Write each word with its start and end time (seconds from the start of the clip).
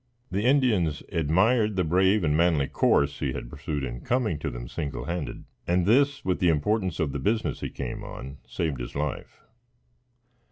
The 0.31 0.45
Indians 0.45 1.03
admired 1.11 1.75
the 1.75 1.83
brave 1.83 2.23
and 2.23 2.35
manly 2.35 2.65
course 2.65 3.19
he 3.19 3.33
had 3.33 3.51
pursued 3.51 3.83
in 3.83 4.01
coming 4.01 4.39
to 4.39 4.49
them 4.49 4.67
single 4.67 5.05
handed, 5.05 5.43
and 5.67 5.85
this, 5.85 6.25
with 6.25 6.39
the 6.39 6.49
importance 6.49 6.99
of 6.99 7.11
the 7.11 7.19
business 7.19 7.59
he 7.59 7.69
came 7.69 8.03
on, 8.03 8.39
saved 8.47 8.79
his 8.79 8.95
life. 8.95 9.43